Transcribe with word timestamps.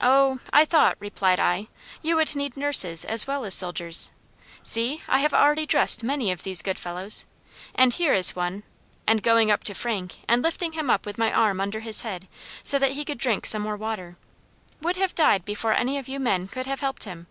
"'O, 0.00 0.40
I 0.54 0.64
thought,' 0.64 0.96
replied 1.00 1.38
I, 1.38 1.68
'you 2.00 2.16
would 2.16 2.34
need 2.34 2.56
nurses 2.56 3.04
as 3.04 3.26
well 3.26 3.44
as 3.44 3.52
soldiers. 3.54 4.10
See! 4.62 5.02
I 5.06 5.18
have 5.18 5.34
already 5.34 5.66
dressed 5.66 6.02
many 6.02 6.32
of 6.32 6.44
these 6.44 6.62
good 6.62 6.78
fellows; 6.78 7.26
and 7.74 7.92
here 7.92 8.14
is 8.14 8.34
one' 8.34 8.62
and 9.06 9.22
going 9.22 9.50
up 9.50 9.62
to 9.64 9.74
Frank 9.74 10.20
and 10.26 10.40
lifting 10.42 10.72
him 10.72 10.88
up 10.88 11.04
with 11.04 11.18
my 11.18 11.30
arm 11.30 11.60
under 11.60 11.80
his 11.80 12.00
head 12.00 12.26
so 12.62 12.78
that 12.78 12.92
he 12.92 13.04
could 13.04 13.18
drink 13.18 13.44
some 13.44 13.60
more 13.60 13.76
water 13.76 14.16
'would 14.80 14.96
have 14.96 15.14
died 15.14 15.44
before 15.44 15.74
any 15.74 15.98
of 15.98 16.08
you 16.08 16.18
men 16.18 16.48
could 16.48 16.64
have 16.64 16.80
helped 16.80 17.04
him.' 17.04 17.26